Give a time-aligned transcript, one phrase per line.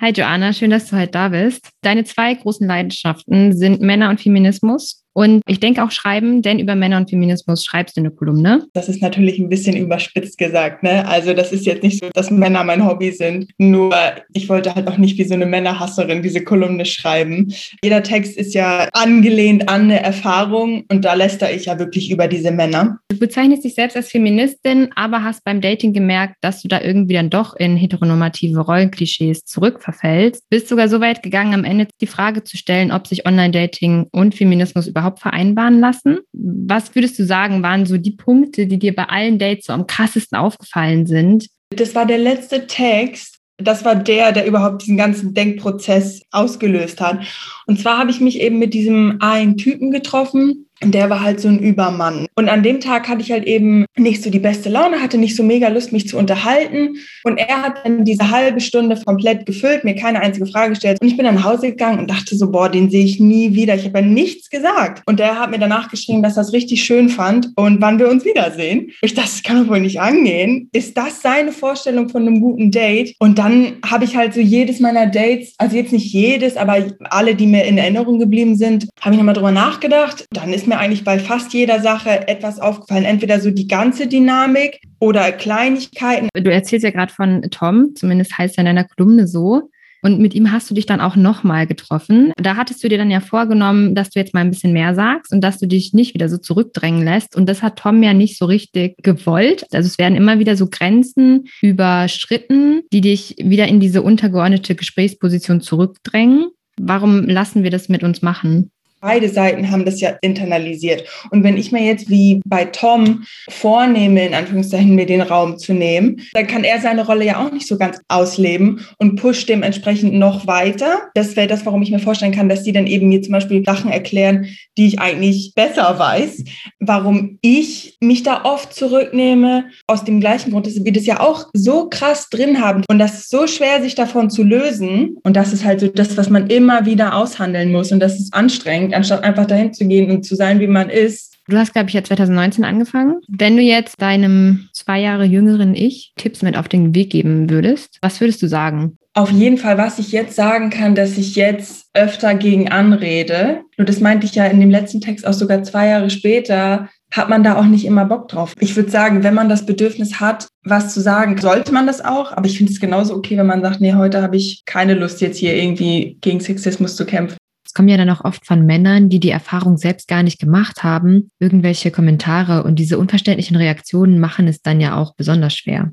[0.00, 1.70] Hi Joanna, schön, dass du heute da bist.
[1.82, 5.04] Deine zwei großen Leidenschaften sind Männer und Feminismus.
[5.14, 8.66] Und ich denke auch schreiben, denn über Männer und Feminismus schreibst du eine Kolumne.
[8.72, 10.82] Das ist natürlich ein bisschen überspitzt gesagt.
[10.82, 11.06] Ne?
[11.06, 13.50] Also das ist jetzt nicht so, dass Männer mein Hobby sind.
[13.58, 13.92] Nur
[14.32, 17.52] ich wollte halt auch nicht wie so eine Männerhasserin diese Kolumne schreiben.
[17.82, 22.28] Jeder Text ist ja angelehnt an eine Erfahrung und da lästere ich ja wirklich über
[22.28, 22.98] diese Männer.
[23.08, 27.14] Du bezeichnest dich selbst als Feministin, aber hast beim Dating gemerkt, dass du da irgendwie
[27.14, 30.48] dann doch in heteronormative Rollenklischees zurückverfällst.
[30.48, 34.34] Bist sogar so weit gegangen, am Ende die Frage zu stellen, ob sich Online-Dating und
[34.34, 36.18] Feminismus überhaupt überhaupt vereinbaren lassen?
[36.32, 39.86] Was würdest du sagen, waren so die Punkte, die dir bei allen Dates so am
[39.86, 41.48] krassesten aufgefallen sind?
[41.70, 43.36] Das war der letzte Text.
[43.60, 47.18] Das war der, der überhaupt diesen ganzen Denkprozess ausgelöst hat.
[47.66, 51.48] Und zwar habe ich mich eben mit diesem einen Typen getroffen, der war halt so
[51.48, 52.26] ein Übermann.
[52.34, 55.36] Und an dem Tag hatte ich halt eben nicht so die beste Laune, hatte nicht
[55.36, 56.96] so mega Lust, mich zu unterhalten.
[57.24, 60.98] Und er hat dann diese halbe Stunde komplett gefüllt, mir keine einzige Frage gestellt.
[61.00, 63.54] Und ich bin dann nach Hause gegangen und dachte so, boah, den sehe ich nie
[63.54, 63.74] wieder.
[63.74, 65.02] Ich habe ja nichts gesagt.
[65.06, 68.08] Und der hat mir danach geschrieben, dass er es richtig schön fand und wann wir
[68.08, 68.90] uns wiedersehen.
[69.02, 70.68] Ich dachte, das kann doch wohl nicht angehen.
[70.72, 73.14] Ist das seine Vorstellung von einem guten Date?
[73.18, 77.34] Und dann habe ich halt so jedes meiner Dates, also jetzt nicht jedes, aber alle,
[77.34, 80.26] die mir in Erinnerung geblieben sind, habe ich nochmal drüber nachgedacht.
[80.30, 83.04] Dann ist mir eigentlich bei fast jeder Sache etwas aufgefallen.
[83.04, 86.28] Entweder so die ganze Dynamik oder Kleinigkeiten.
[86.34, 89.70] Du erzählst ja gerade von Tom, zumindest heißt er in deiner Kolumne so.
[90.02, 92.32] Und mit ihm hast du dich dann auch nochmal getroffen.
[92.36, 95.32] Da hattest du dir dann ja vorgenommen, dass du jetzt mal ein bisschen mehr sagst
[95.32, 97.34] und dass du dich nicht wieder so zurückdrängen lässt.
[97.34, 99.66] Und das hat Tom ja nicht so richtig gewollt.
[99.72, 105.60] Also es werden immer wieder so Grenzen überschritten, die dich wieder in diese untergeordnete Gesprächsposition
[105.60, 106.50] zurückdrängen.
[106.80, 108.70] Warum lassen wir das mit uns machen?
[109.00, 111.04] Beide Seiten haben das ja internalisiert.
[111.30, 115.72] Und wenn ich mir jetzt wie bei Tom vornehme, in Anführungszeichen mir den Raum zu
[115.72, 120.14] nehmen, dann kann er seine Rolle ja auch nicht so ganz ausleben und pusht dementsprechend
[120.14, 121.02] noch weiter.
[121.14, 123.64] Das wäre das, warum ich mir vorstellen kann, dass die dann eben mir zum Beispiel
[123.64, 126.44] Sachen erklären, die ich eigentlich besser weiß.
[126.80, 131.46] Warum ich mich da oft zurücknehme, aus dem gleichen Grund, dass wir das ja auch
[131.52, 135.16] so krass drin haben und das ist so schwer, sich davon zu lösen.
[135.22, 138.34] Und das ist halt so das, was man immer wieder aushandeln muss und das ist
[138.34, 141.36] anstrengend anstrengt, anstatt einfach dahin zu gehen und zu sein, wie man ist.
[141.48, 143.20] Du hast, glaube ich, ja 2019 angefangen.
[143.28, 147.98] Wenn du jetzt deinem zwei Jahre jüngeren Ich Tipps mit auf den Weg geben würdest,
[148.02, 148.98] was würdest du sagen?
[149.14, 153.62] Auf jeden Fall, was ich jetzt sagen kann, dass ich jetzt öfter gegen anrede.
[153.76, 157.30] Nur das meinte ich ja in dem letzten Text auch sogar zwei Jahre später, hat
[157.30, 158.52] man da auch nicht immer Bock drauf.
[158.60, 162.32] Ich würde sagen, wenn man das Bedürfnis hat, was zu sagen, sollte man das auch.
[162.32, 165.22] Aber ich finde es genauso okay, wenn man sagt, nee, heute habe ich keine Lust,
[165.22, 167.38] jetzt hier irgendwie gegen Sexismus zu kämpfen.
[167.68, 170.84] Es kommen ja dann auch oft von Männern, die die Erfahrung selbst gar nicht gemacht
[170.84, 175.92] haben, irgendwelche Kommentare und diese unverständlichen Reaktionen machen es dann ja auch besonders schwer.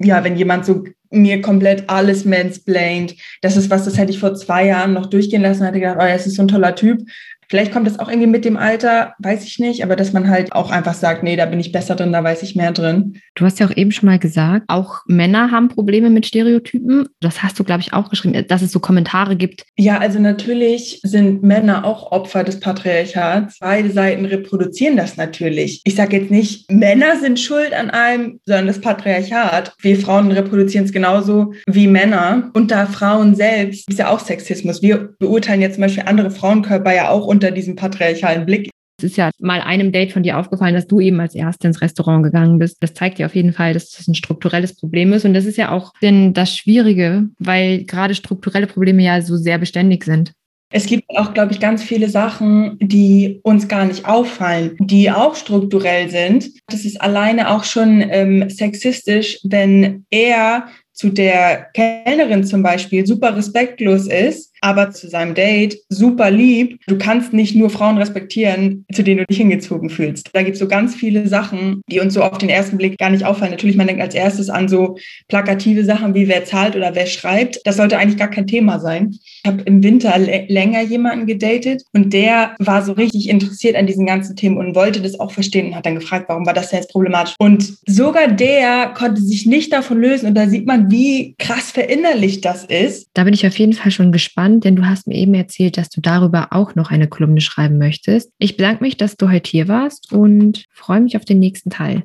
[0.00, 0.82] Ja, wenn jemand so
[1.14, 5.42] mir komplett alles mansplained, das ist was, das hätte ich vor zwei Jahren noch durchgehen
[5.42, 7.02] lassen, hätte gedacht, oh, es ist so ein toller Typ.
[7.48, 10.52] Vielleicht kommt das auch irgendwie mit dem Alter, weiß ich nicht, aber dass man halt
[10.52, 13.20] auch einfach sagt, nee, da bin ich besser drin, da weiß ich mehr drin.
[13.34, 17.08] Du hast ja auch eben schon mal gesagt, auch Männer haben Probleme mit Stereotypen.
[17.20, 19.64] Das hast du, glaube ich, auch geschrieben, dass es so Kommentare gibt.
[19.76, 23.58] Ja, also natürlich sind Männer auch Opfer des Patriarchats.
[23.60, 25.82] Beide Seiten reproduzieren das natürlich.
[25.84, 29.74] Ich sage jetzt nicht, Männer sind schuld an allem, sondern das Patriarchat.
[29.80, 32.50] Wir Frauen reproduzieren es genauso wie Männer.
[32.54, 34.80] Unter Frauen selbst ist ja auch Sexismus.
[34.80, 38.70] Wir beurteilen jetzt zum Beispiel andere Frauenkörper ja auch unter diesem patriarchalen Blick.
[38.98, 41.82] Es ist ja mal einem Date von dir aufgefallen, dass du eben als Erste ins
[41.82, 42.78] Restaurant gegangen bist.
[42.80, 45.26] Das zeigt dir auf jeden Fall, dass das ein strukturelles Problem ist.
[45.26, 50.04] Und das ist ja auch das Schwierige, weil gerade strukturelle Probleme ja so sehr beständig
[50.04, 50.32] sind.
[50.76, 55.36] Es gibt auch, glaube ich, ganz viele Sachen, die uns gar nicht auffallen, die auch
[55.36, 56.50] strukturell sind.
[56.66, 63.36] Das ist alleine auch schon ähm, sexistisch, wenn er zu der Kellnerin zum Beispiel super
[63.36, 66.80] respektlos ist aber zu seinem Date super lieb.
[66.86, 70.30] Du kannst nicht nur Frauen respektieren, zu denen du dich hingezogen fühlst.
[70.32, 73.10] Da gibt es so ganz viele Sachen, die uns so auf den ersten Blick gar
[73.10, 73.50] nicht auffallen.
[73.50, 74.96] Natürlich, man denkt als erstes an so
[75.28, 77.60] plakative Sachen wie wer zahlt oder wer schreibt.
[77.64, 79.10] Das sollte eigentlich gar kein Thema sein.
[79.10, 84.06] Ich habe im Winter länger jemanden gedatet und der war so richtig interessiert an diesen
[84.06, 86.80] ganzen Themen und wollte das auch verstehen und hat dann gefragt, warum war das denn
[86.80, 87.34] jetzt problematisch?
[87.38, 92.46] Und sogar der konnte sich nicht davon lösen und da sieht man, wie krass verinnerlicht
[92.46, 93.08] das ist.
[93.12, 95.76] Da bin ich auf jeden Fall schon gespannt spannend, denn du hast mir eben erzählt,
[95.76, 98.30] dass du darüber auch noch eine Kolumne schreiben möchtest.
[98.38, 102.04] Ich bedanke mich, dass du heute hier warst und freue mich auf den nächsten Teil.